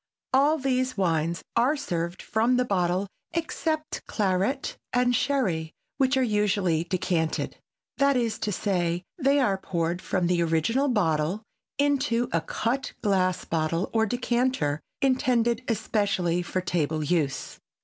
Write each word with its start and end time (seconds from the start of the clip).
All 0.33 0.57
these 0.57 0.97
wines 0.97 1.43
are 1.55 1.77
served 1.77 2.23
from 2.23 2.57
the 2.57 2.65
bottle 2.65 3.05
except 3.33 4.03
claret 4.07 4.75
and 4.93 5.15
sherry, 5.15 5.75
which 5.97 6.17
are 6.17 6.23
usually 6.23 6.83
decanted, 6.85 7.57
that 7.99 8.17
is 8.17 8.39
to 8.39 8.51
say, 8.51 9.03
they 9.19 9.37
are 9.39 9.59
poured 9.59 10.01
from 10.01 10.25
the 10.25 10.41
original 10.41 10.87
bottle 10.87 11.43
into 11.77 12.29
a 12.31 12.41
cut 12.41 12.93
glass 13.03 13.45
bottle 13.45 13.91
or 13.93 14.07
decanter 14.07 14.79
intended 15.03 15.61
especially 15.67 16.41
for 16.41 16.61
table 16.61 17.03
use. 17.03 17.59